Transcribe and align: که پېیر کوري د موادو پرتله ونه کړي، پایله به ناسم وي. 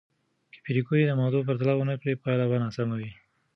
که 0.51 0.59
پېیر 0.63 0.77
کوري 0.87 1.03
د 1.05 1.11
موادو 1.19 1.45
پرتله 1.47 1.73
ونه 1.75 1.95
کړي، 2.01 2.13
پایله 2.23 2.45
به 2.51 2.57
ناسم 2.63 2.89
وي. 2.97 3.11